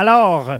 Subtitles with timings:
[0.00, 0.58] Alors,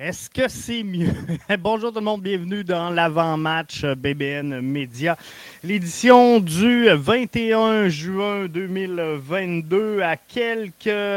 [0.00, 1.12] est-ce que c'est mieux?
[1.58, 5.18] Bonjour tout le monde, bienvenue dans l'avant-match BBN Média,
[5.62, 11.12] l'édition du 21 juin 2022 à quelques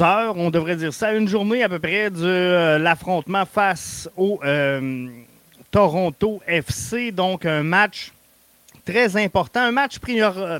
[0.00, 4.40] heures, on devrait dire ça, une journée à peu près de euh, l'affrontement face au
[4.44, 5.06] euh,
[5.70, 8.10] Toronto FC, donc un match
[8.86, 9.98] très important, un match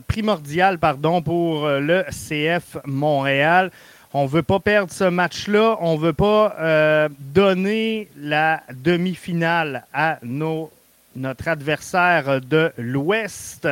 [0.07, 3.71] primordial pardon, pour euh, le CF Montréal.
[4.15, 5.77] On ne veut pas perdre ce match-là.
[5.81, 10.71] On ne veut pas euh, donner la demi-finale à nos,
[11.15, 13.69] notre adversaire de l'Ouest.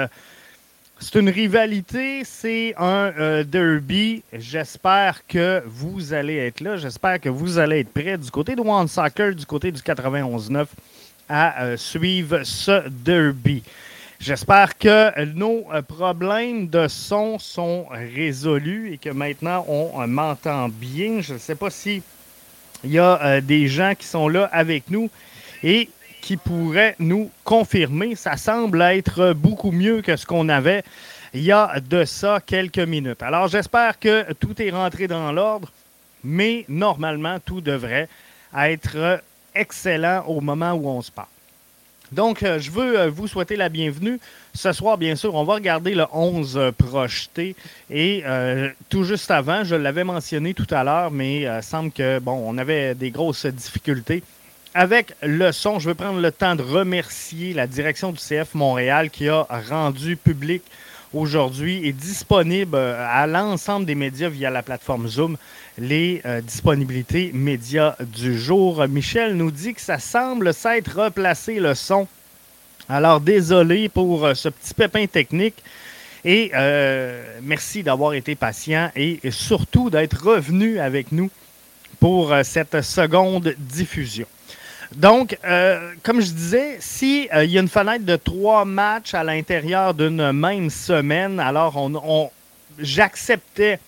[0.99, 4.23] C'est une rivalité, c'est un euh, derby.
[4.33, 6.77] J'espère que vous allez être là.
[6.77, 10.67] J'espère que vous allez être prêts du côté de One Soccer, du côté du 91-9
[11.29, 13.63] à euh, suivre ce derby.
[14.19, 20.69] J'espère que nos euh, problèmes de son sont résolus et que maintenant on euh, m'entend
[20.71, 21.21] bien.
[21.21, 22.03] Je ne sais pas si
[22.83, 25.11] il y a euh, des gens qui sont là avec nous
[25.63, 25.91] et
[26.23, 28.15] qui pourraient nous confirmer.
[28.15, 30.83] Ça semble être beaucoup mieux que ce qu'on avait
[31.35, 33.23] il y a de ça quelques minutes.
[33.23, 35.71] Alors j'espère que tout est rentré dans l'ordre,
[36.25, 38.09] mais normalement tout devrait
[38.57, 39.21] être
[39.55, 41.29] excellent au moment où on se parle.
[42.13, 44.21] Donc, euh, je veux euh, vous souhaiter la bienvenue.
[44.55, 47.57] Ce soir, bien sûr, on va regarder le 11 euh, projeté.
[47.91, 48.23] Et
[48.89, 52.59] tout juste avant, je l'avais mentionné tout à l'heure, mais il semble que, bon, on
[52.59, 54.23] avait des grosses difficultés.
[54.75, 59.11] Avec le son, je veux prendre le temps de remercier la direction du CF Montréal
[59.11, 60.63] qui a rendu public
[61.13, 65.37] aujourd'hui et disponible à l'ensemble des médias via la plateforme Zoom
[65.79, 68.87] les disponibilités médias du jour.
[68.89, 72.07] Michel nous dit que ça semble s'être replacé le son.
[72.89, 75.57] Alors désolé pour ce petit pépin technique.
[76.25, 76.51] Et
[77.43, 81.31] merci d'avoir été patient et surtout d'être revenu avec nous
[82.01, 84.27] pour cette seconde diffusion.
[84.97, 89.23] Donc, euh, comme je disais, s'il euh, y a une fenêtre de trois matchs à
[89.23, 92.31] l'intérieur d'une même semaine, alors on,
[92.79, 93.79] j'acceptais.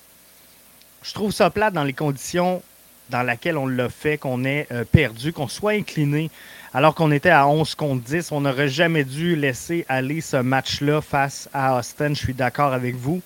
[1.02, 2.62] Je trouve ça plate dans les conditions
[3.08, 6.30] dans lesquelles on l'a fait, qu'on ait euh, perdu, qu'on soit incliné,
[6.74, 8.30] alors qu'on était à 11 contre 10.
[8.30, 12.10] On n'aurait jamais dû laisser aller ce match-là face à Austin.
[12.10, 13.22] Je suis d'accord avec vous.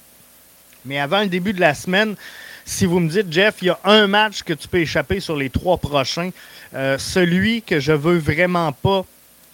[0.85, 2.15] Mais avant le début de la semaine,
[2.65, 5.37] si vous me dites, Jeff, il y a un match que tu peux échapper sur
[5.37, 6.31] les trois prochains,
[6.75, 9.05] euh, celui que je veux vraiment pas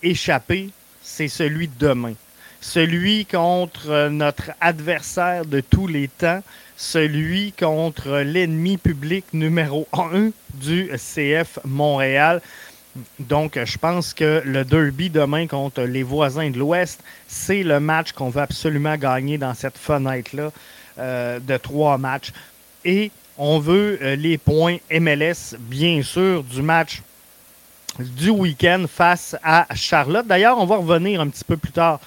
[0.02, 0.70] échapper,
[1.02, 2.14] c'est celui de demain.
[2.60, 6.42] Celui contre euh, notre adversaire de tous les temps,
[6.76, 12.40] celui contre l'ennemi public numéro un du CF Montréal.
[13.18, 18.12] Donc, je pense que le derby demain contre les voisins de l'Ouest, c'est le match
[18.12, 20.50] qu'on veut absolument gagner dans cette fenêtre-là
[20.98, 22.32] euh, de trois matchs.
[22.84, 27.02] Et on veut euh, les points MLS, bien sûr, du match
[27.98, 30.26] du week-end face à Charlotte.
[30.26, 32.00] D'ailleurs, on va revenir un petit peu plus tard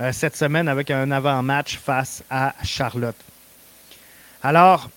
[0.00, 3.16] euh, cette semaine avec un avant-match face à Charlotte.
[4.42, 4.88] Alors,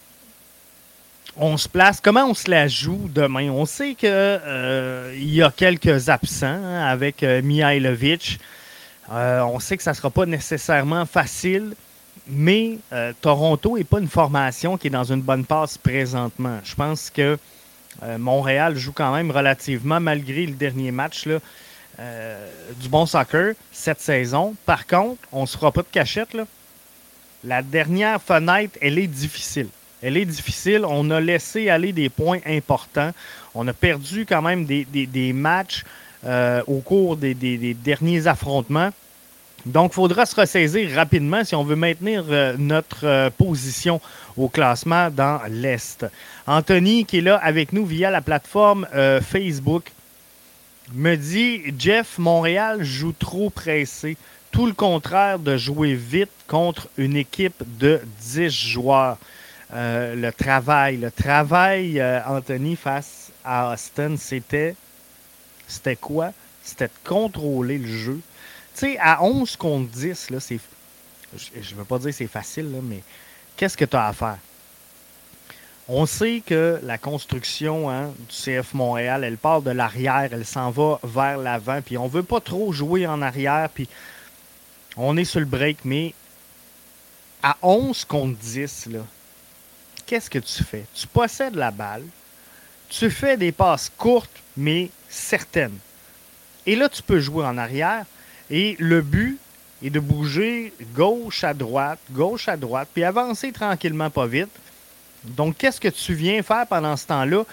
[1.38, 2.00] on se place.
[2.02, 3.50] Comment on se la joue demain?
[3.50, 8.40] On sait qu'il euh, y a quelques absents hein, avec Mihailovic.
[9.10, 11.74] on sait que ça ne sera pas nécessairement facile.
[12.32, 16.60] Mais euh, Toronto n'est pas une formation qui est dans une bonne passe présentement.
[16.64, 17.38] Je pense que
[18.04, 21.40] euh, Montréal joue quand même relativement, malgré le dernier match, là,
[22.00, 22.50] euh,
[22.80, 24.56] du bon soccer cette saison.
[24.66, 26.34] Par contre, on ne se fera pas de cachette.
[26.34, 26.46] Là.
[27.44, 29.68] La dernière fenêtre, elle est difficile.
[30.02, 30.86] Elle est difficile.
[30.88, 33.12] On a laissé aller des points importants.
[33.54, 35.84] On a perdu quand même des, matchs
[36.66, 37.36] au cours des
[37.74, 38.92] derniers affrontements.
[39.66, 44.02] Donc, il faudra se ressaisir rapidement si on veut maintenir euh, notre euh, position
[44.36, 46.06] au classement dans l'Est.
[46.48, 49.92] Anthony, qui est là avec nous via la plateforme euh, Facebook,
[50.94, 54.18] me dit Jeff, Montréal joue trop pressé.
[54.52, 59.18] Tout le contraire de jouer vite contre une équipe de 10 joueurs.
[59.74, 64.76] le travail, le travail, Anthony, face à Austin, c'était.
[65.68, 66.34] C'était quoi?
[66.64, 68.20] C'était de contrôler le jeu
[68.80, 70.60] sais, à 11 contre 10, là, c'est.
[71.38, 73.02] Je ne veux pas dire c'est facile, mais
[73.56, 74.38] qu'est-ce que tu as à faire?
[75.88, 80.72] On sait que la construction hein, du CF Montréal, elle part de l'arrière, elle s'en
[80.72, 83.90] va vers l'avant, puis on veut pas trop jouer en arrière, puis
[84.96, 86.14] on est sur le break, mais
[87.44, 89.00] à 11 contre 10, là,
[90.06, 90.86] qu'est-ce que tu fais?
[90.94, 92.06] Tu possèdes la balle,
[92.90, 95.78] tu fais des passes courtes, mais certaines.
[96.66, 98.06] Et là, tu peux jouer en arrière,
[98.52, 99.40] et le but
[99.84, 104.50] est de bouger gauche à droite, gauche à droite, puis avancer tranquillement, pas vite,
[105.24, 107.46] Donc, qu'est-ce que tu viens faire pendant ce temps-là?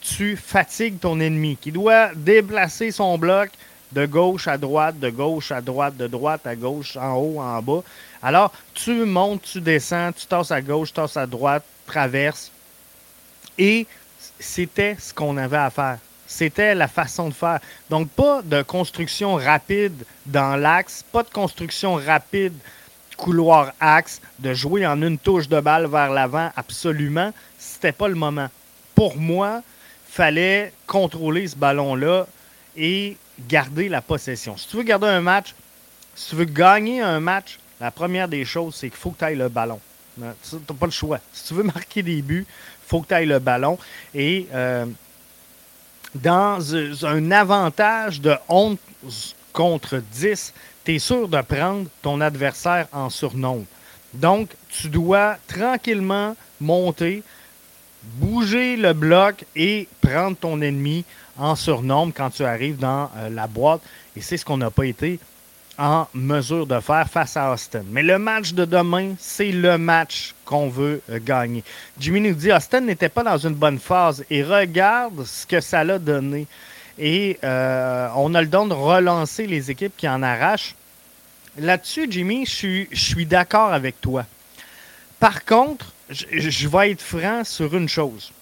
[0.00, 3.50] Tu fatigues ton ennemi qui doit déplacer son bloc
[3.92, 7.62] de gauche à droite, de gauche à droite, de droite à gauche, en haut, en
[7.62, 7.82] bas.
[8.22, 12.50] Alors, tu montes, tu descends, tu tasses à gauche, tasses à droite, traverses.
[13.56, 13.86] Et
[14.38, 15.98] c'était ce qu'on avait à faire.
[16.34, 17.60] C'était la façon de faire.
[17.90, 22.54] Donc, pas de construction rapide dans l'axe, pas de construction rapide
[23.16, 28.16] couloir axe, de jouer en une touche de balle vers l'avant, absolument, c'était pas le
[28.16, 28.48] moment.
[28.96, 29.62] Pour moi,
[30.08, 32.26] fallait contrôler ce ballon-là
[32.76, 33.16] et
[33.48, 34.56] garder la possession.
[34.56, 35.54] Si tu veux garder un match,
[36.16, 39.24] si tu veux gagner un match, la première des choses, c'est qu'il faut que tu
[39.24, 39.78] ailles le ballon.
[40.16, 41.20] Tu n'as pas le choix.
[41.32, 43.78] Si tu veux marquer des buts, il faut que tu ailles le ballon.
[44.12, 44.86] Et euh,
[46.14, 46.74] dans
[47.04, 48.76] un avantage de 11
[49.52, 50.52] contre 10,
[50.84, 53.64] tu es sûr de prendre ton adversaire en surnombre.
[54.12, 57.22] Donc, tu dois tranquillement monter,
[58.02, 61.04] bouger le bloc et prendre ton ennemi
[61.36, 63.80] en surnombre quand tu arrives dans euh, la boîte.
[64.16, 65.18] Et c'est ce qu'on n'a pas été
[65.78, 67.82] en mesure de faire face à Austin.
[67.90, 71.64] Mais le match de demain, c'est le match qu'on veut euh, gagner.
[71.98, 75.82] Jimmy nous dit Austin n'était pas dans une bonne phase et regarde ce que ça
[75.82, 76.46] l'a donné.
[76.98, 80.74] Et euh, on a le don de relancer les équipes qui en arrachent.
[81.58, 84.26] Là-dessus, Jimmy, je suis, d'accord avec toi.
[85.20, 88.32] Par contre, je vais être franc sur une chose.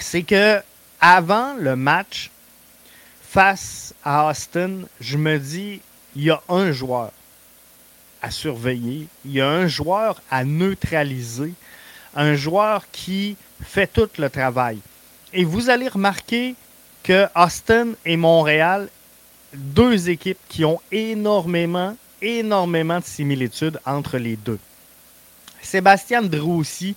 [0.00, 0.60] C'est que
[1.00, 2.30] avant le match
[3.34, 5.80] face à Austin, je me dis,
[6.16, 7.10] il y a un joueur
[8.22, 11.52] à surveiller, il y a un joueur à neutraliser,
[12.14, 14.78] un joueur qui fait tout le travail.
[15.32, 16.54] Et vous allez remarquer
[17.02, 18.88] que Austin et Montréal,
[19.52, 24.58] deux équipes qui ont énormément, énormément de similitudes entre les deux.
[25.60, 26.96] Sébastien Droussy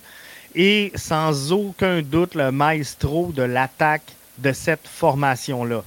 [0.54, 5.82] est sans aucun doute le maestro de l'attaque de cette formation-là.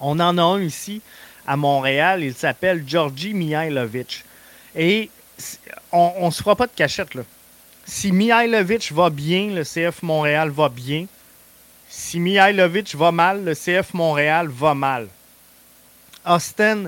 [0.00, 1.00] On en a un ici
[1.46, 2.22] à Montréal.
[2.22, 4.24] Il s'appelle Georgi Mihailovic.
[4.76, 5.10] Et
[5.92, 7.14] on ne se fera pas de cachette.
[7.14, 7.22] Là.
[7.86, 11.06] Si Mihailovic va bien, le CF Montréal va bien.
[11.88, 15.08] Si Mihailovic va mal, le CF Montréal va mal.
[16.24, 16.86] Austin,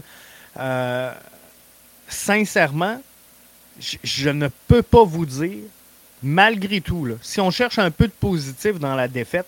[0.59, 1.13] euh,
[2.09, 3.01] sincèrement,
[3.79, 5.65] je, ne peux pas vous dire,
[6.23, 9.47] malgré tout, si on cherche un peu de positif dans la défaite,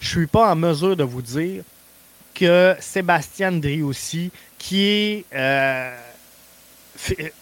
[0.00, 1.62] je ne suis pas en mesure de vous dire
[2.34, 5.96] que Sébastien Driussi, qui est euh,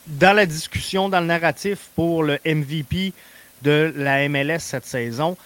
[0.06, 3.12] dans la discussion, dans le narratif pour le MVP
[3.62, 5.36] de la MLS cette saison,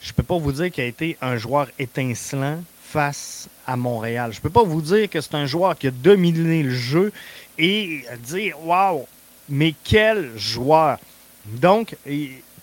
[0.00, 4.32] je ne peux pas vous dire qu'il a été un joueur étincelant face à Montréal.
[4.32, 7.12] Je ne peux pas vous dire que c'est un joueur qui a dominé le jeu
[7.58, 9.06] et dire Waouh,
[9.48, 10.98] mais quel joueur!
[11.46, 11.96] Donc,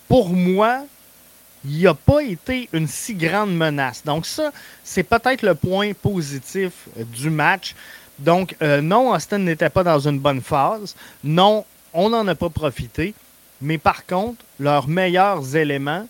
[0.08, 0.86] pour moi,
[1.66, 4.04] il n'a pas été une si grande menace.
[4.04, 4.52] Donc ça,
[4.84, 7.76] c'est peut-être le point positif euh, du match.
[8.18, 10.96] Donc euh, non, Austin n'était pas dans une bonne phase.
[11.24, 13.14] Non, on n'en a pas profité.
[13.62, 16.08] Mais par contre, leurs meilleurs éléments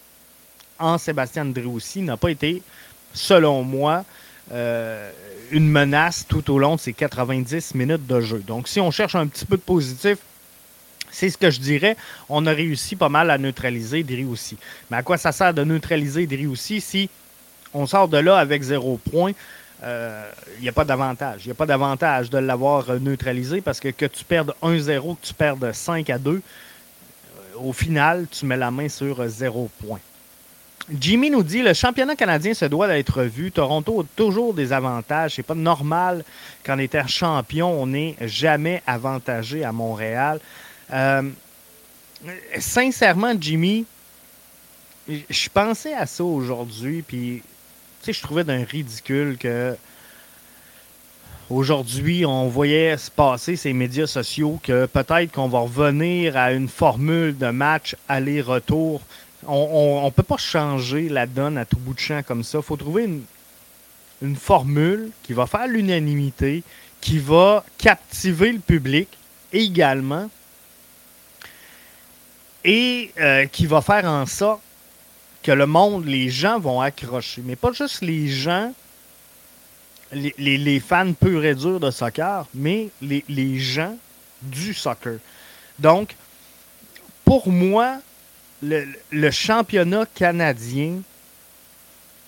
[0.77, 2.61] en Sébastien Driussi n'a pas été,
[3.13, 4.05] selon moi,
[4.51, 5.11] euh,
[5.51, 8.39] une menace tout au long de ces 90 minutes de jeu.
[8.45, 10.19] Donc si on cherche un petit peu de positif,
[11.11, 11.95] c'est ce que je dirais.
[12.27, 14.57] On a réussi pas mal à neutraliser aussi.
[14.89, 17.09] Mais à quoi ça sert de neutraliser aussi si
[17.73, 19.31] on sort de là avec zéro point?
[19.81, 20.29] Il euh,
[20.61, 21.45] n'y a pas d'avantage.
[21.45, 25.25] Il n'y a pas d'avantage de l'avoir neutralisé parce que que tu perdes 1-0, que
[25.25, 26.41] tu perdes 5 à 2, euh,
[27.57, 29.99] au final, tu mets la main sur zéro point.
[30.91, 33.51] Jimmy nous dit le championnat canadien se doit d'être vu.
[33.51, 35.35] Toronto a toujours des avantages.
[35.35, 36.23] C'est pas normal
[36.65, 40.39] qu'en étant champion, on n'est jamais avantagé à Montréal.
[40.91, 41.23] Euh,
[42.59, 43.85] sincèrement, Jimmy,
[45.07, 47.43] je pensais à ça aujourd'hui, puis
[48.07, 49.75] je trouvais d'un ridicule que
[51.49, 56.67] aujourd'hui, on voyait se passer ces médias sociaux que peut-être qu'on va revenir à une
[56.67, 59.01] formule de match aller-retour.
[59.47, 62.59] On ne peut pas changer la donne à tout bout de champ comme ça.
[62.59, 63.23] Il faut trouver une,
[64.21, 66.63] une formule qui va faire l'unanimité,
[67.01, 69.07] qui va captiver le public
[69.53, 70.29] également
[72.63, 74.61] et euh, qui va faire en sorte
[75.43, 77.41] que le monde, les gens vont accrocher.
[77.45, 78.73] Mais pas juste les gens,
[80.11, 83.97] les, fans purs et durs de soccer, mais les, gens
[84.41, 85.19] du soccer.
[85.77, 86.15] Donc,
[87.23, 87.99] pour moi,
[88.61, 91.01] le, championnat canadien,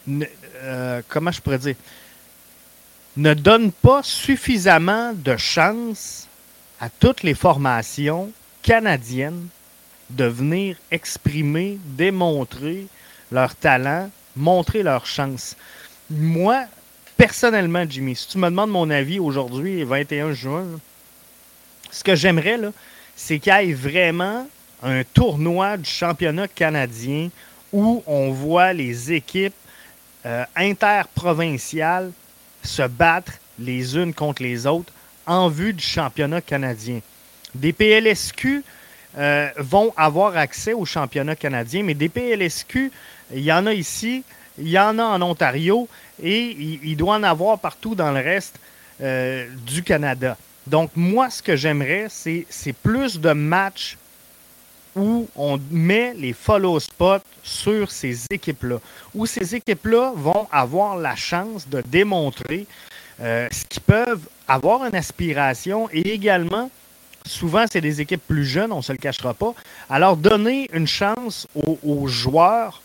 [0.10, 1.76] euh, comment je pourrais dire,
[3.18, 6.28] ne donne pas suffisamment de chance
[6.80, 9.48] à toutes les formations canadiennes
[10.16, 12.88] de venir exprimer, démontrer
[13.32, 15.56] leur talent, montrer leur chance.
[16.10, 16.66] Moi,
[17.18, 20.66] personnellement, Jimmy, si tu me demandes mon avis aujourd'hui, 21 juin,
[21.90, 22.60] ce que j'aimerais,
[23.16, 24.48] c'est qu'il y ait vraiment
[24.84, 27.30] un tournoi du championnat canadien
[27.72, 29.54] où on voit les équipes
[30.26, 32.12] euh, interprovinciales
[32.64, 34.94] se battre les unes contre les autres
[35.26, 37.00] en vue du championnat canadien.
[37.54, 38.64] Des PLSQ
[39.18, 42.92] euh, vont avoir accès au championnat canadien, mais des PLSQ,
[43.34, 44.24] il y en a ici,
[44.58, 45.88] il y en a en Ontario
[46.22, 48.60] et il, doit en avoir partout dans le reste
[49.02, 50.38] euh, du Canada.
[50.68, 53.98] Donc, moi, ce que j'aimerais, c'est plus de matchs
[54.96, 58.78] où on met les follow spots sur ces équipes-là,
[59.16, 62.68] où ces équipes-là vont avoir la chance de démontrer
[63.22, 66.70] euh, ce qu'ils peuvent avoir une aspiration et également,
[67.26, 69.54] souvent, c'est des équipes plus jeunes, on ne se le cachera pas.
[69.90, 72.82] Alors, donner une chance aux joueurs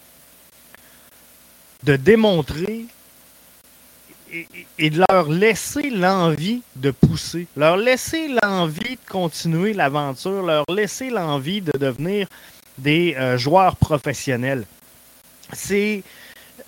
[1.82, 2.86] de démontrer
[4.78, 11.10] et, de leur laisser l'envie de pousser, leur laisser l'envie de continuer l'aventure, leur laisser
[11.10, 12.26] l'envie de devenir
[12.78, 14.64] des euh, joueurs professionnels.
[15.52, 16.02] C'est,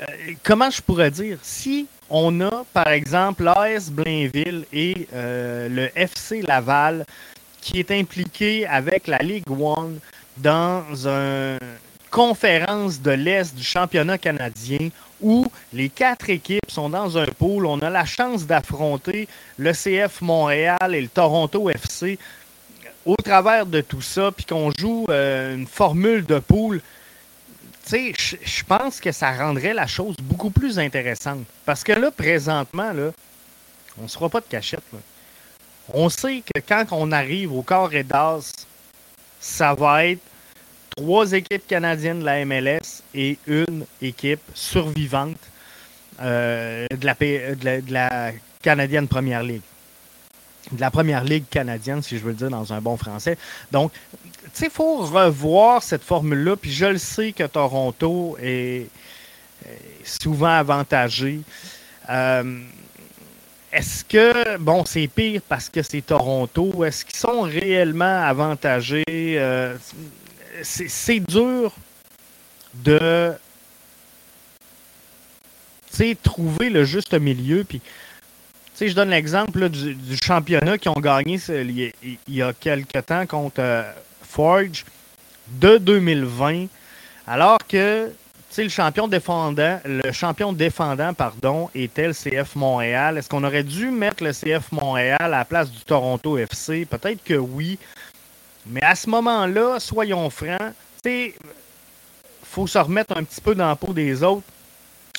[0.01, 0.05] euh,
[0.43, 6.43] comment je pourrais dire, si on a par exemple l'AS Blainville et euh, le FC
[6.43, 7.05] Laval
[7.61, 9.99] qui est impliqué avec la Ligue One
[10.37, 11.59] dans une
[12.11, 14.89] conférence de l'Est du championnat canadien
[15.21, 17.67] où les quatre équipes sont dans un pool.
[17.67, 22.19] On a la chance d'affronter le CF Montréal et le Toronto FC
[23.05, 26.41] au travers de tout ça, puis qu'on joue euh, une formule de
[27.89, 28.13] sais,
[28.45, 31.45] je pense que ça rendrait la chose beaucoup plus intéressante.
[31.65, 33.13] Parce que là, présentement, là,
[33.99, 34.83] on ne se fera pas de cachette.
[35.93, 38.67] On sait que quand on arrive au corps et d'as,
[39.41, 40.21] ça va être
[40.97, 45.39] trois équipes canadiennes de la MLS et une équipe survivante
[46.21, 49.63] euh, de, la, canadienne Première Ligue.
[50.73, 53.39] De la Première Ligue canadienne, si je veux le dire dans un bon français.
[53.71, 56.57] Donc, tu sais, il faut revoir cette formule-là.
[56.57, 58.89] Puis je le sais que Toronto est,
[60.05, 61.41] souvent avantagé.
[62.11, 62.61] Euh,
[63.73, 69.05] est-ce que, bon, c'est pire parce que c'est Toronto, est-ce qu'ils sont réellement avantagés?
[69.09, 69.77] Euh,
[70.63, 71.73] c'est dur
[72.75, 73.35] de
[76.23, 77.65] trouver le juste milieu.
[77.65, 77.81] Puis,
[78.81, 83.93] je donne l'exemple du, championnat qui ont gagné il, y a quelques temps contre euh,
[84.23, 84.85] Forge
[85.49, 86.67] de 2020,
[87.27, 88.11] alors que
[88.63, 93.19] le champion défendant, le champion défendant, pardon, était le CF Montréal.
[93.19, 96.87] Est-ce qu'on aurait dû mettre le CF Montréal à la place du Toronto FC?
[96.87, 97.79] Peut-être que oui.
[98.67, 100.73] Mais à ce moment-là, soyons francs,
[101.05, 101.33] il
[102.45, 104.47] faut se remettre un petit peu dans la peau des autres.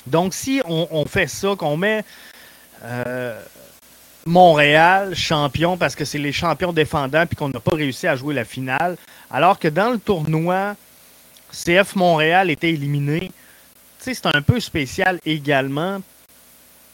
[0.06, 2.04] Donc, si on, fait ça, qu'on met
[2.84, 3.38] euh,
[4.24, 8.34] Montréal champion parce que c'est les champions défendants puis qu'on n'a pas réussi à jouer
[8.34, 8.96] la finale,
[9.30, 10.74] alors que dans le tournoi,
[11.52, 13.32] CF Montréal était éliminé,
[13.98, 16.00] c'est un peu spécial également.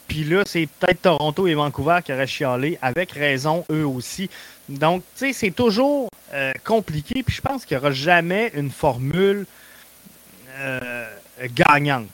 [0.07, 4.29] Puis là, c'est peut-être Toronto et Vancouver qui auraient chialé, avec raison eux aussi.
[4.69, 7.23] Donc, tu sais, c'est toujours euh, compliqué.
[7.23, 9.45] Puis je pense qu'il n'y aura jamais une formule
[10.57, 11.07] euh,
[11.53, 12.07] gagnante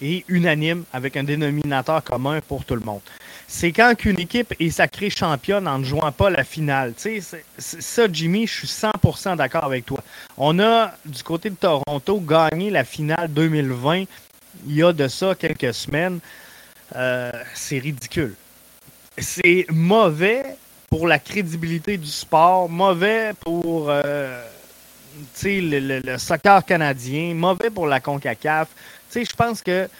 [0.00, 3.02] et unanime avec un dénominateur commun pour tout le monde.
[3.54, 6.94] C'est quand qu'une équipe est sacrée championne en ne jouant pas la finale.
[6.96, 10.02] Tu sais, ça, Jimmy, je suis 100% d'accord avec toi.
[10.38, 14.04] On a, du côté de Toronto, gagné la finale 2020
[14.66, 16.18] il y a de ça quelques semaines.
[16.96, 18.34] Euh, c'est ridicule.
[19.18, 20.56] C'est mauvais
[20.88, 24.44] pour la crédibilité du sport, mauvais pour euh,
[25.44, 28.68] le, soccer canadien, mauvais pour la CONCACAF.
[29.14, 29.90] Je pense que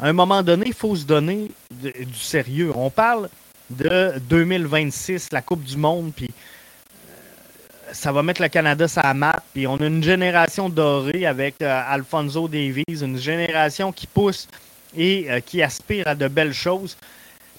[0.00, 2.72] à un moment donné, il faut se donner du sérieux.
[2.74, 3.28] On parle
[3.70, 9.14] de 2026, la Coupe du Monde, puis euh, ça va mettre le Canada sur la
[9.14, 9.42] map.
[9.52, 14.48] Puis on a une génération dorée avec euh, Alfonso Davies, une génération qui pousse
[14.96, 16.96] et qui aspire à de belles choses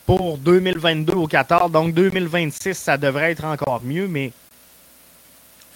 [0.08, 1.72] pour 2022 au 14.
[1.72, 4.32] Donc 2026, ça devrait être encore mieux, mais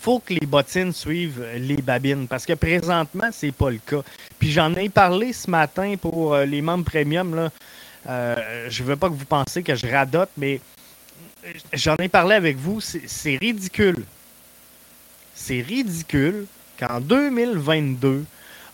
[0.03, 4.01] faut que les bottines suivent les babines parce que présentement, c'est pas le cas.
[4.37, 7.33] Puis j'en ai parlé ce matin pour euh, les membres premium.
[7.33, 7.49] Là.
[8.09, 10.59] Euh, je veux pas que vous pensiez que je radote, mais
[11.71, 12.81] j'en ai parlé avec vous.
[12.81, 14.03] C'est ridicule.
[15.35, 18.25] C'est ridicule qu'en 2022,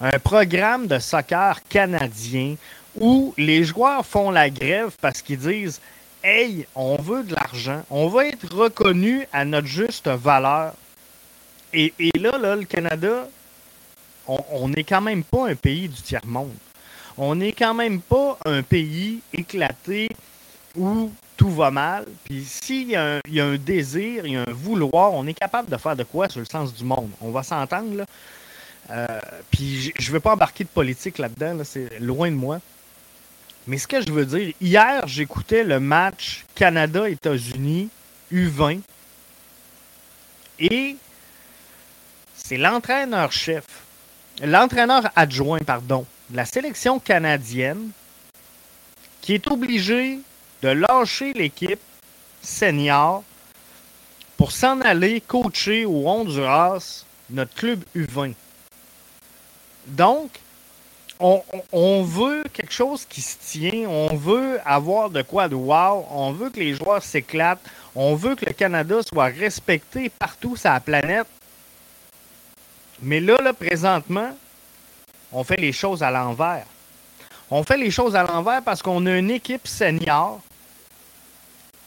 [0.01, 2.55] un programme de soccer canadien
[3.00, 5.79] où les joueurs font la grève parce qu'ils disent
[6.24, 10.74] Hey, on veut de l'argent, on va être reconnu à notre juste valeur.
[11.73, 13.27] Et, là, là, le Canada,
[14.27, 16.55] on n'est quand même pas un pays du tiers-monde.
[17.17, 20.09] On n'est quand même pas un pays éclaté
[20.75, 22.05] où tout va mal.
[22.23, 25.77] Puis s'il y, a un désir, il y a un vouloir, on est capable de
[25.77, 27.09] faire de quoi sur le sens du monde.
[27.21, 28.05] On va s'entendre, là.
[28.91, 29.19] Euh,
[29.51, 32.59] puis je ne veux pas embarquer de politique là-dedans, c'est loin de moi.
[33.67, 37.89] Mais ce que je veux dire, hier, j'écoutais le match Canada-États-Unis
[38.33, 38.79] U20
[40.59, 40.95] et
[42.50, 43.63] c'est l'entraîneur-chef,
[44.41, 47.91] l'entraîneur adjoint, pardon, de la sélection canadienne
[49.22, 50.18] qui est obligé
[50.63, 51.79] de lâcher l'équipe
[52.41, 53.24] senior
[54.36, 58.34] pour s'en aller coacher au Honduras notre club U20.
[59.86, 60.32] Donc,
[61.20, 66.32] on, veut quelque chose qui se tient, on veut avoir de quoi de wow, on
[66.32, 67.62] veut que les joueurs s'éclatent,
[67.94, 71.27] on veut que le Canada soit respecté partout sur la planète.
[73.01, 74.36] Mais là, là, présentement,
[75.32, 76.65] on fait les choses à l'envers.
[77.51, 80.41] On fait les choses à l'envers parce qu'on a une équipe senior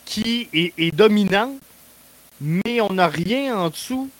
[0.04, 1.58] qui est, dominante,
[2.40, 4.10] mais on n'a rien en dessous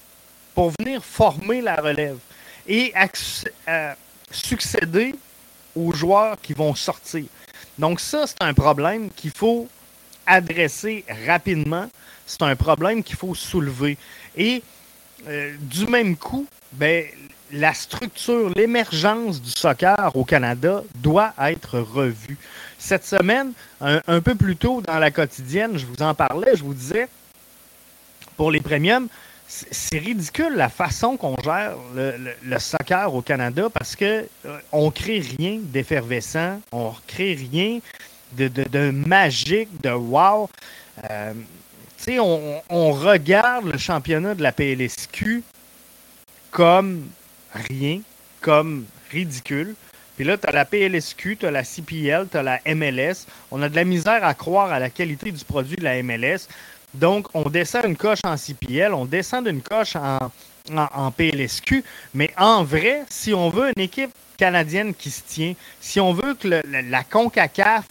[0.54, 2.18] pour venir former la relève
[2.66, 2.94] et
[3.68, 3.92] euh,
[4.30, 5.14] succéder
[5.74, 7.24] aux joueurs qui vont sortir.
[7.78, 9.68] Donc ça, c'est un problème qu'il faut
[10.26, 11.88] adresser rapidement.
[12.26, 13.98] C'est un problème qu'il faut soulever.
[14.36, 14.62] Et
[15.28, 17.04] euh, du même coup, ben,
[17.52, 22.38] la structure, l'émergence du soccer au Canada doit être revue.
[22.78, 26.74] Cette semaine, un, peu plus tôt dans la quotidienne, je vous en parlais, je vous
[26.74, 27.08] disais,
[28.36, 29.08] pour les premiums,
[29.46, 35.58] c'est ridicule la façon qu'on gère le, soccer au Canada parce que euh, crée rien
[35.60, 37.80] d'effervescent, on crée rien
[38.32, 40.48] de, magique, de wow.
[41.10, 41.34] Euh,
[42.08, 45.42] on, on regarde le championnat de la PLSQ
[46.50, 47.08] comme
[47.52, 48.00] rien,
[48.40, 49.74] comme ridicule.
[50.16, 53.26] Puis là, tu as la PLSQ, tu as la CPL, tu as la MLS.
[53.50, 56.48] On a de la misère à croire à la qualité du produit de la MLS.
[56.94, 60.30] Donc, on descend une coche en CPL, on descend d'une coche en,
[60.70, 61.82] en, PLSQ.
[62.14, 66.34] Mais en vrai, si on veut une équipe canadienne qui se tient, si on veut
[66.34, 67.86] que la CONCACAF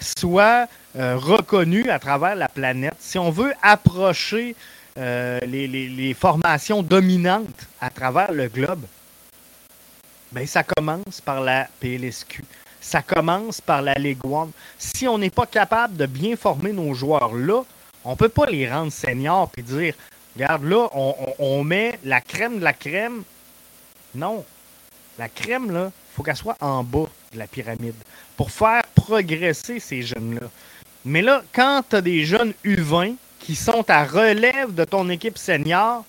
[0.00, 4.54] soit euh, reconnue à travers la planète, si on veut approcher
[4.98, 8.84] euh, les, formations dominantes à travers le globe,
[10.32, 12.44] ben, ça commence par la PLSQ.
[12.80, 14.18] Ça commence par la Ligue.
[14.76, 17.62] Si on n'est pas capable de bien former nos joueurs là,
[18.04, 19.94] on ne peut pas les rendre seniors et dire
[20.34, 20.88] Regarde là,
[21.38, 23.22] on, met la crème de la crème.
[24.14, 24.44] Non.
[25.18, 27.94] La crème, là, il faut qu'elle soit en bas de la pyramide
[28.36, 30.48] pour faire progresser ces jeunes-là.
[31.04, 35.36] Mais là, quand tu as des jeunes U20 qui sont à relève de ton équipe
[35.36, 36.04] senior,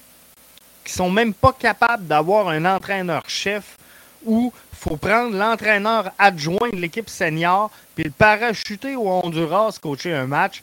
[0.84, 3.78] qui sont même pas capables d'avoir un entraîneur-chef
[4.26, 10.28] ou faut prendre l'entraîneur adjoint de l'équipe senior puis le parachuter au Honduras coacher un
[10.28, 10.62] match.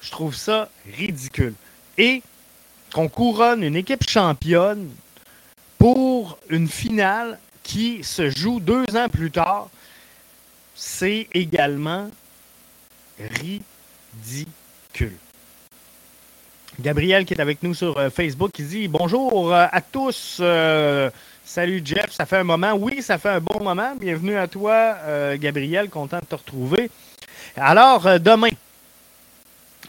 [0.00, 1.54] Je trouve ça ridicule.
[1.98, 2.22] Et
[2.92, 4.88] qu'on couronne une équipe championne
[5.78, 9.68] pour une finale qui se joue deux ans plus tard,
[10.74, 12.08] c'est également
[13.20, 15.16] ridicule.
[16.80, 20.38] Gabriel qui est avec nous sur euh, Facebook, qui dit bonjour euh, à tous.
[20.40, 21.10] Euh,
[21.44, 22.72] salut Jeff, ça fait un moment.
[22.74, 23.94] Oui, ça fait un bon moment.
[23.96, 24.96] Bienvenue à toi,
[25.36, 26.90] Gabriel, content de te retrouver.
[27.56, 28.50] Alors, demain,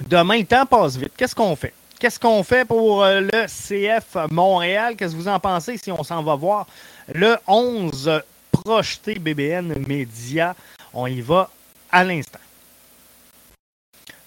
[0.08, 1.12] demain, le temps passe vite.
[1.16, 1.74] Qu'est-ce qu'on fait?
[2.00, 4.96] Qu'est-ce qu'on fait pour le CF Montréal?
[4.96, 6.66] Qu'est-ce que vous en pensez si on s'en va voir
[7.14, 10.56] le 11 projeté BBN Média?
[10.94, 11.50] On y va
[11.92, 12.40] à l'instant.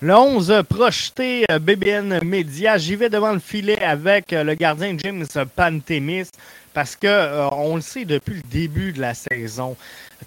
[0.02, 2.76] Le 11 projeté euh, BBN Média.
[2.76, 6.26] J'y vais devant le filet avec euh, le gardien James Pantemis
[6.74, 9.76] parce que euh, on le sait depuis le début de la saison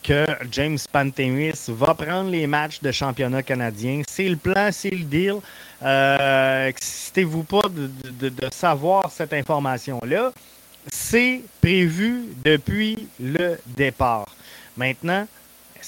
[0.01, 4.01] que James Pantemis va prendre les matchs de championnat canadien.
[4.07, 5.35] C'est le plan, c'est le deal.
[5.83, 10.31] Euh, Excitez-vous pas de, savoir cette information-là.
[10.87, 14.27] C'est prévu depuis le départ.
[14.77, 15.27] Maintenant,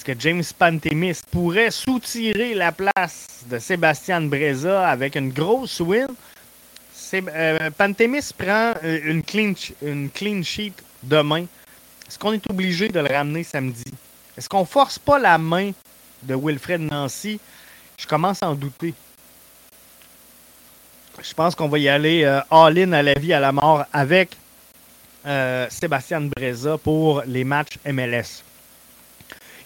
[0.04, 6.08] que James Pantemis pourrait soutirer la place de Sébastien Breza avec une grosse win?
[7.14, 11.46] Euh, Pantemis prend euh, une clean, une clean sheet demain.
[12.08, 13.86] Est-ce qu'on est obligé de le ramener samedi?
[14.38, 15.72] Est-ce qu'on force pas la main
[16.24, 17.40] de Wilfred Nancy?
[17.98, 18.94] Je commence à en douter.
[21.22, 24.36] Je pense qu'on va y aller euh, all-in à la vie, à la mort avec
[25.70, 28.47] Sébastien Breza pour les matchs MLS.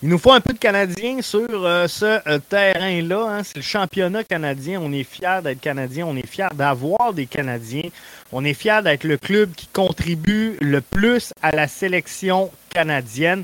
[0.03, 3.27] Il nous faut un peu de Canadiens sur euh, ce euh, terrain-là.
[3.29, 3.43] Hein.
[3.43, 4.81] C'est le championnat canadien.
[4.81, 6.07] On est fiers d'être Canadien.
[6.07, 7.87] On est fiers d'avoir des Canadiens.
[8.31, 13.43] On est fiers d'être le club qui contribue le plus à la sélection canadienne.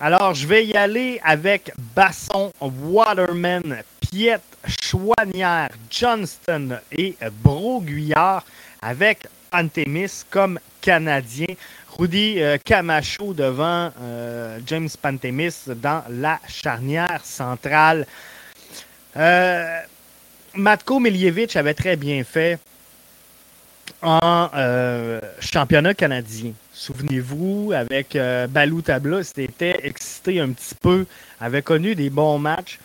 [0.00, 4.40] Alors, je vais y aller avec Basson, Waterman, Piet,
[4.80, 8.42] Chouanière, Johnston et Broguillard
[8.80, 11.54] avec Antemis comme Canadien.
[11.98, 18.06] Rudy euh, Camacho devant euh, James Pantemis dans la charnière centrale.
[19.14, 19.80] Euh,
[20.54, 22.58] Matko Miljevic avait très bien fait
[24.00, 24.48] en
[25.40, 26.52] championnat canadien.
[26.72, 28.16] Souvenez-vous, avec
[28.48, 31.04] Balou Tabla, c'était excité un petit peu,
[31.38, 32.78] avait connu des bons matchs.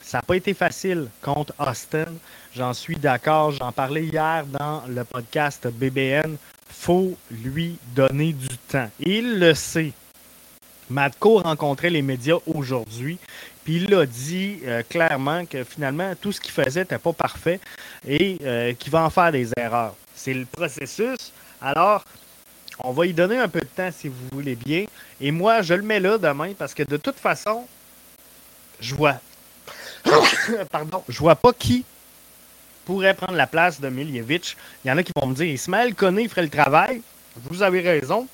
[0.00, 2.06] Ça n'a pas été facile contre Austin.
[2.54, 3.50] J'en suis d'accord.
[3.52, 6.36] J'en parlais hier dans le podcast BBN
[6.68, 8.90] faut lui donner du temps.
[9.00, 9.92] il le sait.
[10.90, 13.18] Matko rencontrait les médias aujourd'hui,
[13.64, 17.60] puis il a dit euh, clairement que finalement, tout ce qu'il faisait n'était pas parfait
[18.06, 19.94] et euh, qu'il va en faire des erreurs.
[20.14, 21.32] C'est le processus.
[21.60, 22.04] Alors,
[22.80, 24.86] on va y donner un peu de temps si vous voulez bien.
[25.20, 27.66] Et moi, je le mets là demain parce que de toute façon,
[28.80, 29.20] je vois.
[30.70, 31.84] Pardon, je vois pas qui
[32.88, 34.56] pourrait prendre la place de Miljevic.
[34.82, 37.02] Il y en a qui vont me dire Ismaël Koné ferait le travail.
[37.36, 38.26] Vous avez raison.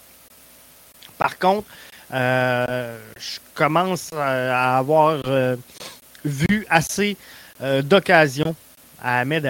[1.19, 1.67] Par contre,
[2.13, 5.57] euh, je commence à avoir euh,
[6.25, 7.17] vu assez
[7.63, 8.55] euh, d'occasions
[9.03, 9.45] à Ahmed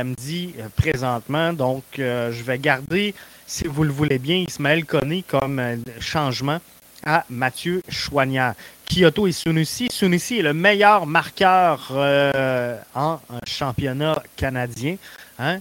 [0.75, 1.53] présentement.
[1.53, 3.15] Donc, je vais garder,
[3.47, 5.61] si vous le voulez bien, Ismaël Koné comme
[6.01, 6.61] changement
[7.05, 8.55] à Mathieu Chouanière.
[8.95, 9.89] Kyoto et Sunusi.
[9.91, 14.99] Sunusi est le meilleur marqueur euh, en, championnat canadien.
[15.37, 15.59] Hein?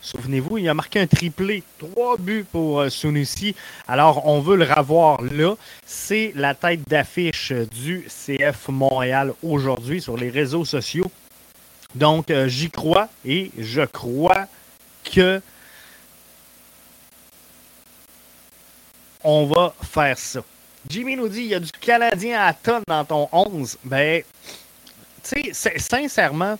[0.00, 3.56] Souvenez-vous, il a marqué un triplé, trois buts pour euh, Sunusi.
[3.88, 5.56] Alors, on veut le revoir là.
[5.86, 11.10] C'est la tête d'affiche du CF Montréal aujourd'hui sur les réseaux sociaux.
[11.96, 14.46] Donc, euh, j'y crois et je crois
[15.02, 15.42] que
[19.24, 20.44] on va faire ça.
[20.88, 23.78] Jimmy nous dit il y a du Canadien à tonne dans ton 11.
[23.84, 24.22] Ben,
[25.22, 26.58] tu sais, sincèrement,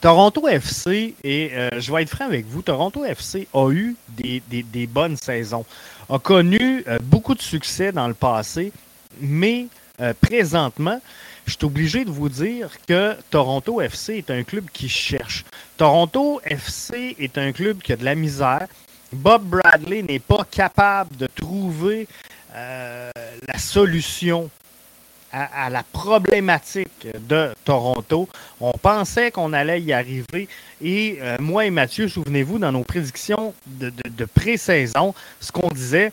[0.00, 4.86] Toronto FC, et euh, je vais être franc avec vous, Toronto FC a eu des,
[4.88, 5.64] bonnes saisons,
[6.10, 8.72] a connu euh, beaucoup de succès dans le passé,
[9.20, 9.66] mais
[10.00, 11.00] euh, présentement,
[11.46, 15.44] je suis obligé de vous dire que Toronto FC est un club qui cherche.
[15.76, 18.66] Toronto FC est un club qui a de la misère.
[19.12, 22.08] Bob Bradley n'est pas capable de trouver
[22.54, 23.10] euh,
[23.46, 24.50] la solution
[25.32, 28.28] à, la problématique de Toronto.
[28.60, 30.46] On pensait qu'on allait y arriver.
[30.82, 36.12] Et euh, moi et Mathieu, souvenez-vous, dans nos prédictions de, de pré-saison, ce qu'on disait,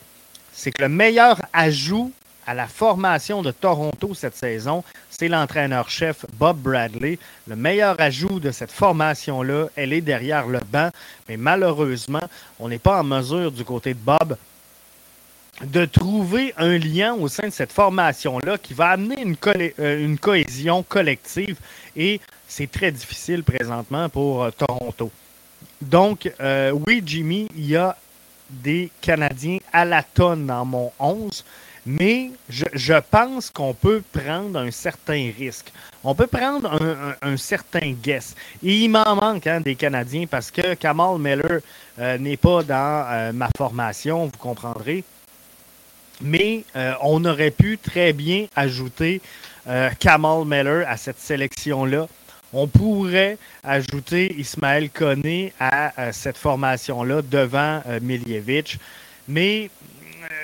[0.52, 2.12] c'est que le meilleur ajout
[2.50, 7.16] à la formation de Toronto cette saison, c'est l'entraîneur-chef Bob Bradley.
[7.46, 10.90] Le meilleur ajout de cette formation-là, elle est derrière le banc.
[11.28, 12.24] Mais malheureusement,
[12.58, 14.36] on n'est pas en mesure du côté de Bob
[15.62, 19.36] de trouver un lien au sein de cette formation-là qui va amener une,
[19.78, 21.56] euh, cohésion collective
[21.94, 25.12] et c'est très difficile présentement pour euh, Toronto.
[25.80, 27.96] Donc, euh, oui, Jimmy, il y a
[28.50, 31.44] des Canadiens à la tonne dans mon 11,
[31.86, 35.72] mais je, pense qu'on peut prendre un certain risque.
[36.04, 36.70] On peut prendre
[37.22, 38.34] un, certain guess.
[38.62, 41.60] Il m'en manque hein, des Canadiens parce que Kamal Miller
[42.18, 45.04] n'est pas dans ma formation, vous comprendrez
[46.20, 49.20] mais euh, on aurait pu très bien ajouter
[49.68, 52.06] euh, Kamal Meller à cette sélection-là.
[52.52, 58.78] On pourrait ajouter Ismaël Koné à, cette formation-là devant euh, Miljevic.
[59.28, 59.70] Mais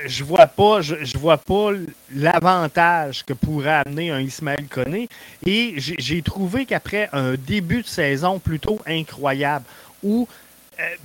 [0.04, 1.70] je vois pas, je, vois pas
[2.14, 5.08] l'avantage que pourrait amener un Ismaël Koné.
[5.44, 9.64] Et j'ai trouvé qu'après un début de saison plutôt incroyable,
[10.02, 10.28] où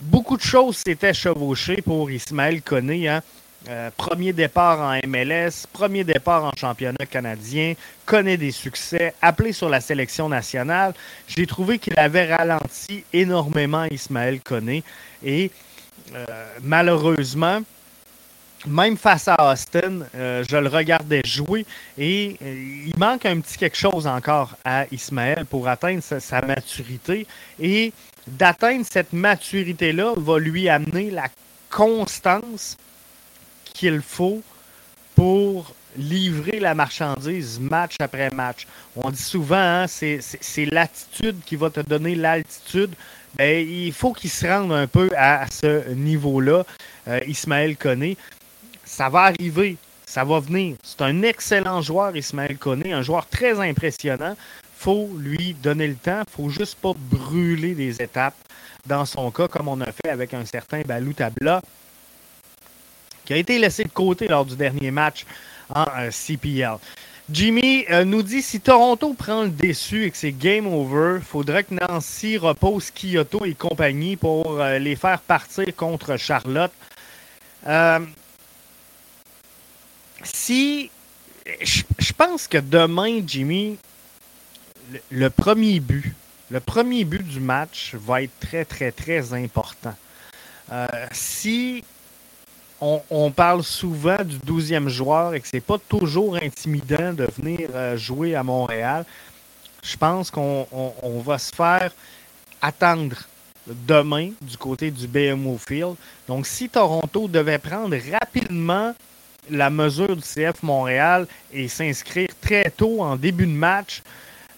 [0.01, 3.21] beaucoup de choses s'étaient chevauchées pour Ismaël Koné, hein,
[3.69, 7.75] euh, premier départ en MLS, premier départ en championnat canadien,
[8.05, 10.93] connaît des succès, appelé sur la sélection nationale.
[11.27, 14.83] J'ai trouvé qu'il avait ralenti énormément Ismaël Koné
[15.23, 15.51] et
[16.15, 16.25] euh,
[16.63, 17.59] malheureusement,
[18.67, 21.65] même face à Austin, euh, je le regardais jouer
[21.97, 27.25] et il manque un petit quelque chose encore à Ismaël pour atteindre sa maturité
[27.59, 27.91] et
[28.27, 31.27] d'atteindre cette maturité-là va lui amener la
[31.69, 32.77] constance
[33.73, 34.41] qu'il faut
[35.15, 38.67] pour livrer la marchandise match après match.
[38.95, 42.93] On dit souvent, hein, c'est l'attitude qui va te donner l'altitude.
[43.35, 46.65] Ben, il faut qu'il se rende un peu à, ce niveau-là,
[47.07, 48.17] euh, Ismaël Koné.
[48.91, 49.77] Ça va arriver.
[50.05, 50.75] Ça va venir.
[50.83, 54.35] C'est un excellent joueur, Ismaël Koné, un joueur très impressionnant.
[54.75, 56.23] faut lui donner le temps.
[56.29, 58.35] faut juste pas brûler des étapes
[58.85, 61.61] dans son cas, comme on a fait avec un certain Balou Tabla,
[63.23, 65.25] qui a été laissé de côté lors du dernier match
[65.73, 66.75] en euh, CPL.
[67.31, 71.63] Jimmy euh, nous dit si Toronto prend le déçu et que c'est game over, faudrait
[71.63, 76.73] que Nancy repose Kyoto et compagnie pour euh, les faire partir contre Charlotte.
[80.23, 80.89] Si
[81.59, 83.77] je pense que demain, Jimmy,
[85.09, 86.13] le premier but
[86.51, 89.95] le premier but du match va être très, très, très important.
[90.71, 91.81] Euh, si
[92.81, 97.69] on, parle souvent du 12e joueur et que ce n'est pas toujours intimidant de venir
[97.73, 99.05] euh, jouer à Montréal,
[99.81, 100.67] je pense qu'on
[101.23, 101.91] va se faire
[102.61, 103.15] attendre
[103.65, 105.95] demain du côté du BMO Field.
[106.27, 108.93] Donc, si Toronto devait prendre rapidement
[109.49, 114.01] la mesure du CF Montréal et s'inscrire très tôt en début de match,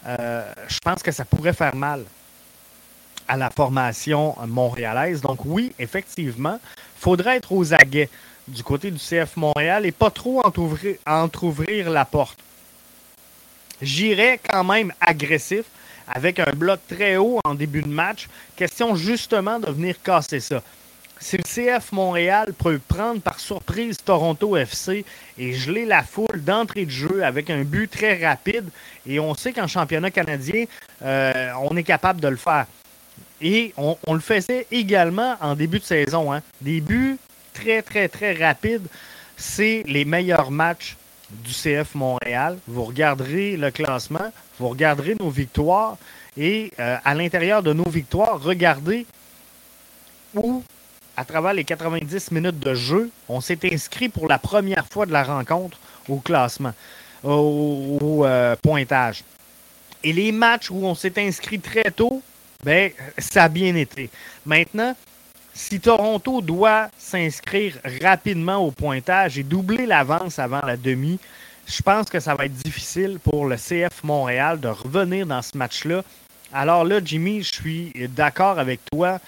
[0.06, 2.04] euh, je pense que ça pourrait faire mal
[3.28, 5.22] à la formation montréalaise.
[5.22, 8.10] Donc oui, effectivement, il faudrait être aux aguets
[8.48, 12.38] du côté du CF Montréal et pas trop entrouvrir, entrouvrir la porte.
[13.82, 15.63] J'irais quand même agressif
[16.08, 18.28] avec un bloc très haut en début de match.
[18.56, 20.62] Question justement de venir casser ça
[21.23, 25.05] si le CF Montréal peut prendre par surprise Toronto FC
[25.38, 28.65] et geler la foule d'entrée de jeu avec un but très rapide,
[29.07, 30.65] et on sait qu'en championnat canadien,
[31.01, 32.65] euh, on est capable de le faire.
[33.41, 36.31] Et on, le faisait également en début de saison.
[36.31, 36.41] Hein.
[36.62, 37.17] Des buts
[37.53, 38.88] très, très, très rapides.
[39.36, 40.97] C'est les meilleurs matchs
[41.29, 42.57] du CF Montréal.
[42.67, 45.97] Vous regarderez le classement, vous regarderez nos victoires,
[46.38, 49.05] et euh, à l'intérieur de nos victoires, regardez
[50.36, 50.63] où
[51.15, 55.12] à travers les 90 minutes de jeu, on s'est inscrit pour la première fois de
[55.12, 55.78] la rencontre
[56.10, 56.73] au classement,
[57.23, 59.23] au, euh, pointage.
[60.04, 62.21] Et les matchs où on s'est inscrit très tôt,
[62.63, 64.10] ben, ça a bien été.
[64.45, 64.95] Maintenant,
[65.54, 71.19] si Toronto doit s'inscrire rapidement au pointage et doubler l'avance avant la demi,
[71.67, 75.58] je pense que ça va être difficile pour le CF Montréal de revenir dans ce
[75.58, 76.04] match-là.
[76.52, 79.19] Alors là, Jimmy, je suis d'accord avec toi.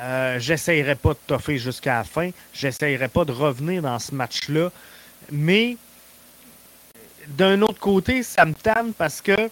[0.00, 2.30] Euh, j'essayerai pas de toffer jusqu'à la fin.
[2.52, 4.70] J'essayerai pas de revenir dans ce match-là.
[5.30, 5.76] Mais
[7.28, 9.50] d'un autre côté, ça me tanne parce que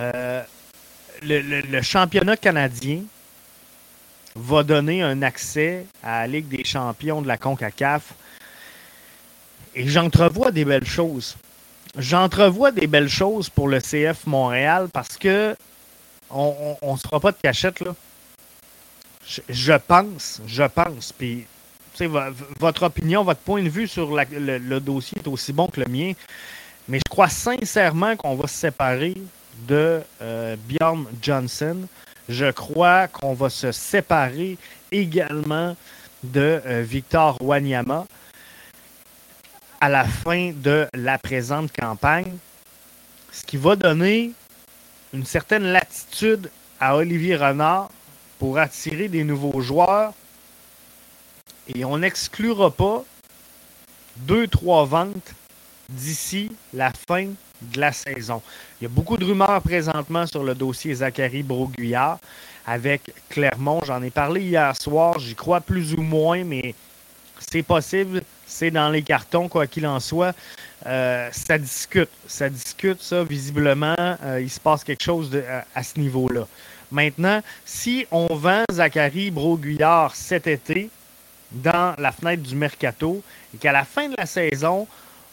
[0.00, 0.42] euh,
[1.22, 3.02] le, championnat canadien
[4.34, 8.14] va donner un accès à la Ligue des champions de la CONCACAF.
[9.74, 11.36] Et j'entrevois des belles choses.
[11.96, 15.56] J'entrevois des belles choses pour le CF Montréal parce que
[16.30, 17.94] on ne se fera pas de cachette, là.
[19.26, 21.46] Je, pense, je pense, puis
[22.58, 26.12] votre opinion, votre point de vue sur le, dossier est aussi bon que le mien,
[26.88, 29.14] mais je crois sincèrement qu'on va se séparer
[29.68, 31.86] de euh, Bjorn Johnson.
[32.28, 34.56] Je crois qu'on va se séparer
[34.90, 35.76] également
[36.22, 38.06] de euh, Victor Wanyama
[39.80, 42.36] à la fin de la présente campagne,
[43.32, 44.32] ce qui va donner
[45.12, 47.90] une certaine latitude à Olivier Renard
[48.42, 50.12] pour attirer des nouveaux joueurs.
[51.72, 53.04] Et on n'exclura pas
[54.16, 55.32] deux, trois ventes
[55.88, 57.26] d'ici la fin
[57.60, 58.42] de la saison.
[58.80, 62.18] Il y a beaucoup de rumeurs présentement sur le dossier Zachary Broguillard
[62.66, 63.80] avec Clermont.
[63.86, 65.20] J'en ai parlé hier soir.
[65.20, 66.74] J'y crois plus ou moins, mais
[67.38, 68.22] c'est possible.
[68.44, 70.34] C'est dans les cartons, quoi qu'il en soit.
[70.86, 72.10] Euh, ça discute.
[72.26, 73.94] Ça discute, ça, visiblement.
[73.98, 75.30] Euh, il se passe quelque chose
[75.76, 76.48] à ce niveau-là.
[76.92, 80.90] Maintenant, si on vend Zachary Broguillard cet été
[81.50, 83.22] dans la fenêtre du mercato
[83.54, 84.86] et qu'à la fin de la saison,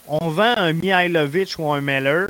[0.08, 2.28] on vend un Mihailovic ou un Meller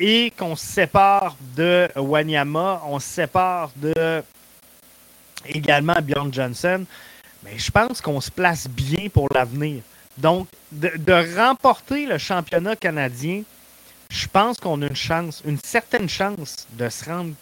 [0.00, 4.22] et qu'on se sépare de Wanyama, on se sépare de
[5.46, 6.86] également Bjorn Johnson,
[7.44, 9.82] mais je pense qu'on se place bien pour l'avenir.
[10.16, 13.42] Donc, de, de, remporter le championnat canadien,
[14.08, 17.34] je pense qu'on a une chance, une certaine chance de se rendre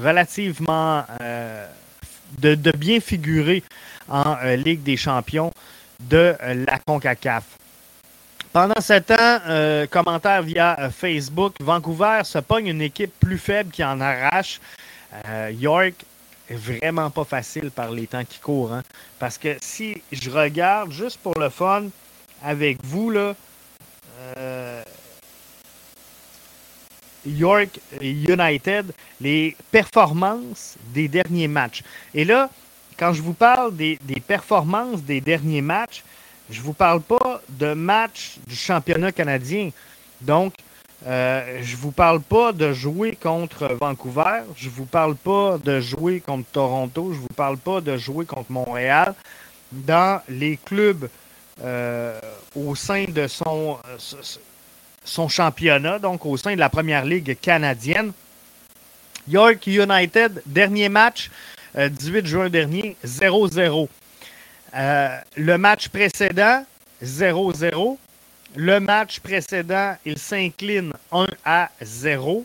[0.00, 1.66] relativement euh,
[2.38, 3.62] de, bien figurer
[4.08, 5.52] en euh, Ligue des champions
[6.00, 7.44] de euh, la CONCACAF.
[8.52, 14.00] Pendant ce temps, commentaire via Facebook, Vancouver se pogne une équipe plus faible qui en
[14.00, 14.60] arrache.
[15.52, 15.94] York
[16.50, 18.72] vraiment pas facile par les temps qui courent.
[18.72, 18.82] Hein.
[19.20, 21.84] parce que si je regarde juste pour le fun
[22.42, 23.36] avec vous, là,
[27.26, 31.82] York United les performances des derniers matchs.
[32.14, 32.50] Et là,
[32.98, 36.02] quand je vous parle des, performances des derniers matchs,
[36.50, 39.70] Je ne vous parle pas de match du championnat canadien.
[40.20, 40.52] Donc,
[41.06, 44.42] euh, je ne vous parle pas de jouer contre Vancouver.
[44.56, 47.12] Je ne vous parle pas de jouer contre Toronto.
[47.12, 49.14] Je ne vous parle pas de jouer contre Montréal.
[49.70, 51.08] Dans les clubs
[51.62, 52.18] euh,
[52.56, 53.78] au sein de son,
[55.04, 58.12] son championnat, donc au sein de la première ligue canadienne.
[59.28, 61.30] York United, dernier match,
[61.76, 63.88] 18 euh, juin dernier, 0-0.
[64.74, 66.64] le match précédent,
[67.02, 67.96] 0-0.
[68.56, 72.44] Le match précédent, il s'incline 1 à 0.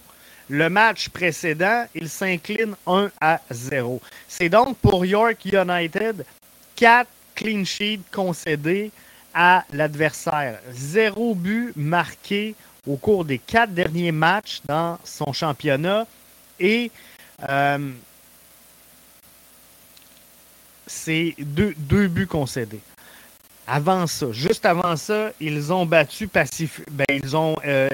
[0.50, 4.00] Le match précédent, il s'incline 1 à 0.
[4.28, 6.24] C'est donc pour York United
[6.76, 8.92] 4 clean sheets concédés
[9.36, 10.60] à l'adversaire.
[10.72, 12.56] Zéro but marqué
[12.88, 16.08] au cours des quatre derniers matchs dans son championnat.
[16.60, 16.90] Et
[17.50, 17.92] euh,
[20.88, 22.80] c'est deux, buts concédés
[23.68, 26.86] avant ça, juste avant ça, ils ont battu Pacifique.
[26.92, 27.90] Ben, ils ont euh,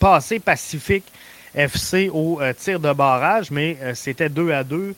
[0.00, 1.04] passé Pacifique
[1.54, 4.96] FC au euh, tir de barrage, mais c'était 2 à 2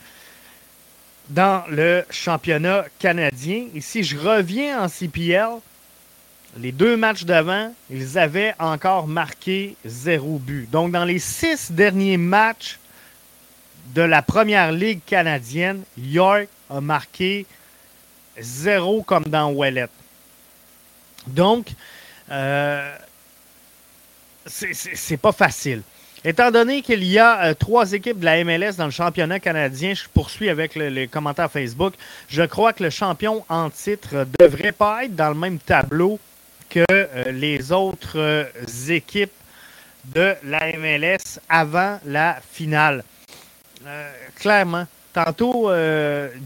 [1.33, 3.67] dans le championnat canadien.
[3.75, 5.61] Ici, je reviens en CPL.
[6.59, 10.71] Les deux matchs d'avant, ils avaient encore marqué zéro but.
[10.71, 12.79] Donc, dans les six derniers matchs
[13.95, 17.47] de la première ligue canadienne, York a marqué
[18.39, 19.89] zéro comme dans Wallet.
[21.27, 21.69] Donc,
[22.31, 22.95] euh,
[24.47, 25.83] c'est pas facile.
[26.25, 29.93] Étant donné qu'il y a euh, trois équipes de la MLS dans le championnat canadien,
[29.93, 31.95] je poursuis avec les commentaires Facebook.
[32.29, 36.21] Je crois que le champion en titre devrait pas être dans le même tableau
[36.71, 38.45] que euh, les autres euh,
[38.89, 39.33] équipes
[40.15, 43.03] de la MLS avant la finale.
[44.37, 45.71] clairement, Tantôt,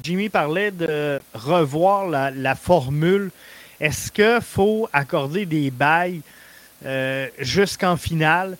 [0.03, 3.31] Jimmy parlait de revoir la, formule.
[3.81, 6.21] Est-ce qu'il faut accorder des bails
[7.39, 8.59] jusqu'en finale?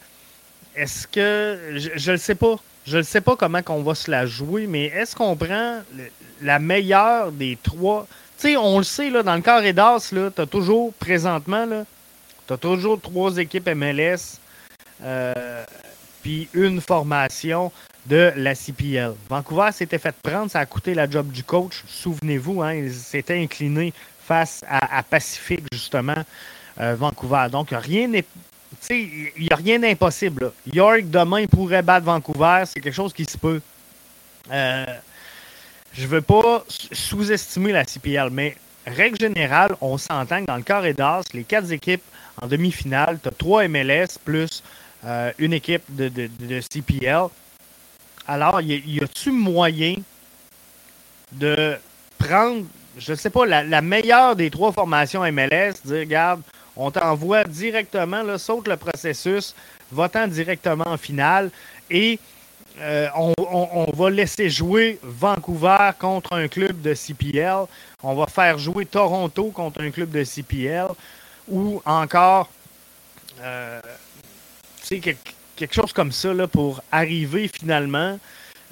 [0.77, 1.79] Est-ce que.
[1.97, 2.57] Je ne sais pas.
[2.87, 5.81] Je ne sais pas comment on va se la jouer, mais est-ce qu'on prend
[6.41, 8.07] la meilleure des trois?
[8.39, 11.67] Tu sais, on le sait, là, dans le carré d'as, tu as toujours, présentement,
[12.47, 14.39] tu as toujours trois équipes MLS,
[15.03, 15.65] euh,
[16.23, 17.73] puis une formation
[18.07, 19.15] de la CPL.
[19.29, 21.83] Vancouver s'était fait prendre, ça a coûté la job du coach.
[21.89, 23.93] Souvenez-vous, hein, ils s'étaient inclinés
[24.27, 26.25] face à, Pacifique, justement,
[26.81, 27.47] euh, Vancouver.
[27.51, 28.25] Donc, rien n'est.
[28.91, 30.53] Il n'y a rien d'impossible.
[30.73, 32.65] York, demain, pourrait battre Vancouver.
[32.67, 33.61] C'est quelque chose qui se peut.
[34.51, 34.87] Euh,
[35.93, 40.93] je veux pas sous-estimer la CPL, mais règle générale, on s'entend que dans le carré
[40.93, 42.03] d'as, les quatre équipes
[42.41, 44.63] en demi-finale, tu as trois MLS plus
[45.05, 47.29] euh, une équipe de, de CPL.
[48.29, 49.95] Alors, y a-tu moyen
[51.33, 51.77] de
[52.19, 52.65] prendre,
[52.99, 56.43] je ne sais pas, la, meilleure des trois formations MLS, dire, regarde,
[56.77, 59.55] on t'envoie directement, là, saute le processus,
[59.91, 61.51] votant directement en finale
[61.91, 62.19] et
[62.79, 67.65] euh, on, va laisser jouer Vancouver contre un club de CPL.
[68.03, 70.89] On va faire jouer Toronto contre un club de CPL.
[71.49, 72.51] Ou encore,
[73.41, 73.81] euh,
[74.83, 78.19] sais, quelque chose comme ça pour arriver finalement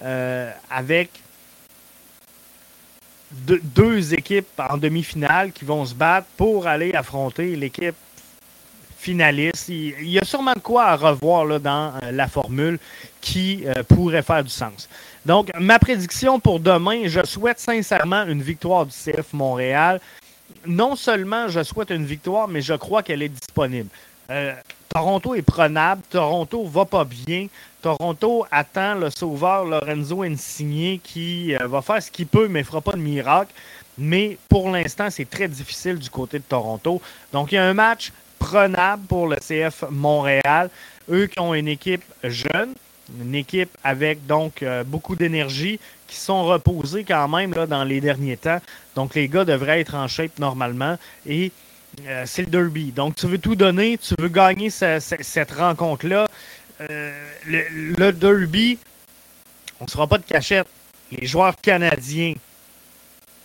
[0.02, 1.10] euh, avec
[3.46, 7.94] deux équipes en demi-finale qui vont se battre pour aller affronter l'équipe
[8.96, 9.68] finaliste.
[9.68, 12.78] Il, y a sûrement de quoi à revoir là, dans euh, la formule
[13.20, 14.88] qui euh, pourrait faire du sens.
[15.26, 20.00] Donc, ma prédiction pour demain, je souhaite sincèrement une victoire du CF Montréal.
[20.66, 23.88] Non seulement je souhaite une victoire, mais je crois qu'elle est disponible.
[24.96, 26.02] Toronto est prenable.
[26.08, 27.48] Toronto va pas bien.
[27.82, 32.64] Toronto attend le sauveur Lorenzo Insigne qui euh, va faire ce qu'il peut, mais ne
[32.64, 33.52] fera pas de miracle.
[33.98, 37.02] Mais pour l'instant, c'est très difficile du côté de Toronto.
[37.32, 40.70] Donc, il y a un match prenable pour le CF Montréal.
[41.10, 42.74] Eux qui ont une équipe jeune,
[43.20, 48.36] une équipe avec donc euh, beaucoup d'énergie, qui sont reposés quand même dans les derniers
[48.36, 48.60] temps.
[48.94, 50.96] Donc, les gars devraient être en shape normalement.
[51.26, 51.50] Et
[52.06, 52.92] euh, c'est le derby.
[52.92, 56.26] Donc, tu veux tout donner, tu veux gagner cette rencontre-là.
[56.80, 58.78] Euh, le, derby,
[59.80, 60.66] on ne sera pas de cachette.
[61.10, 62.34] Les joueurs canadiens,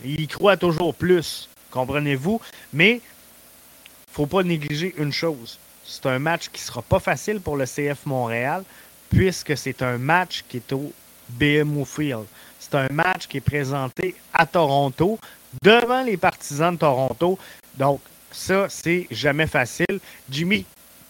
[0.03, 2.41] ils croient toujours plus, comprenez-vous?
[2.73, 5.59] Mais il ne faut pas négliger une chose.
[5.83, 8.63] C'est un match qui ne sera pas facile pour le CF Montréal,
[9.09, 10.91] puisque c'est un match qui est au
[11.29, 12.25] BMO Field.
[12.59, 15.19] C'est un match qui est présenté à Toronto,
[15.61, 17.37] devant les partisans de Toronto.
[17.77, 18.01] Donc,
[18.31, 19.99] ça, c'est jamais facile.
[20.29, 20.65] Jimmy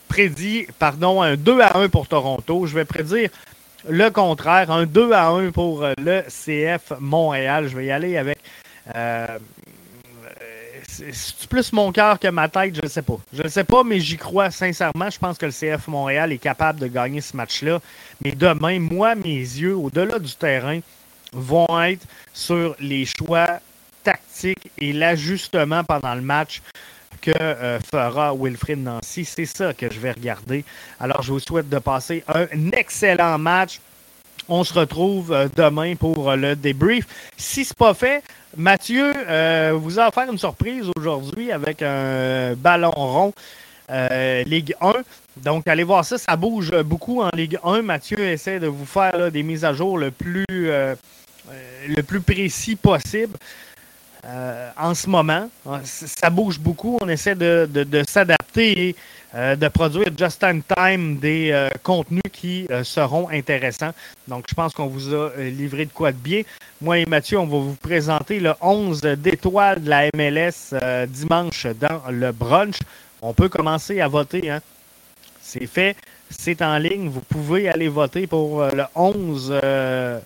[0.07, 2.65] prédit, pardon, un 2 à 1 pour Toronto.
[2.65, 3.30] Je vais prédire
[3.88, 7.67] le contraire, un 2 à 1 pour le CF Montréal.
[7.67, 8.38] Je vais y aller avec.
[8.95, 9.38] Euh,
[11.13, 13.17] c'est plus mon cœur que ma tête, je ne sais pas.
[13.34, 15.09] Je ne sais pas, mais j'y crois sincèrement.
[15.09, 17.80] Je pense que le CF Montréal est capable de gagner ce match-là.
[18.24, 20.80] Mais demain, moi, mes yeux, au-delà du terrain,
[21.32, 23.59] vont être sur les choix
[24.03, 26.61] tactiques et l'ajustement pendant le match
[27.20, 29.26] que euh, fera Wilfrid Nancy.
[29.26, 30.63] C'est ça que je vais regarder.
[30.99, 33.80] Alors, je vous souhaite de passer un excellent match.
[34.47, 37.05] On se retrouve euh, demain pour le débrief.
[37.38, 38.24] Si ce n'est pas fait,
[38.57, 43.34] Mathieu euh, vous a offert une surprise aujourd'hui avec un ballon rond
[44.45, 44.93] Ligue 1.
[45.38, 46.17] Donc, allez voir ça.
[46.20, 47.82] Ça bouge beaucoup en Ligue 1.
[47.82, 50.45] Mathieu essaie de vous faire des mises à jour le plus
[52.22, 53.36] précis possible.
[54.26, 55.49] Euh, en ce moment.
[55.84, 56.97] Ça bouge beaucoup.
[57.01, 58.95] On essaie de, s'adapter et
[59.36, 63.91] euh, de produire just in time des euh, contenus qui seront intéressants.
[64.28, 66.41] Donc, je pense qu'on vous a livré de quoi de bien.
[66.82, 70.74] Moi et Mathieu, on va vous présenter le 11 d'étoiles de la MLS
[71.07, 72.80] dimanche dans le brunch.
[73.22, 74.49] On peut commencer à voter.
[74.49, 74.61] Hein.
[75.41, 75.95] C'est fait.
[76.30, 77.09] C'est en ligne.
[77.09, 80.20] Vous pouvez aller voter pour le 11 euh,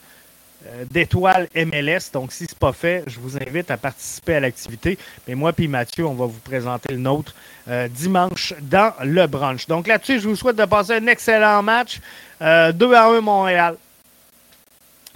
[0.91, 2.11] d'étoiles MLS.
[2.13, 4.97] Donc, si ce n'est pas fait, je vous invite à participer à l'activité.
[5.27, 7.33] Mais moi puis Mathieu, on va vous présenter le nôtre
[7.67, 9.67] euh, dimanche dans le brunch.
[9.67, 11.99] Donc là-dessus, je vous souhaite de passer un excellent match.
[12.39, 13.77] 2 euh, à 1 Montréal.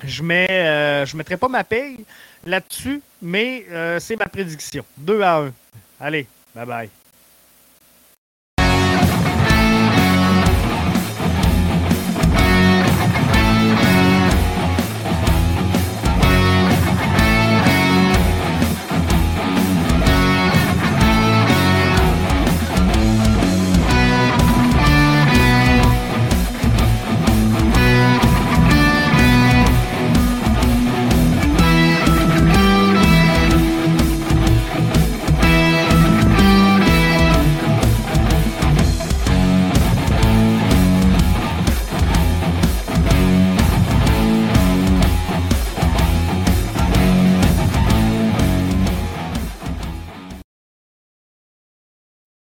[0.03, 1.97] Je ne mettrai pas ma paye
[2.45, 3.65] là-dessus, mais
[3.99, 4.85] c'est ma prédiction.
[4.97, 5.51] 2 à 1.
[5.99, 6.89] Allez, bye bye.